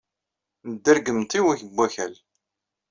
[0.69, 2.13] Nedder deg umtiweg n Wakal.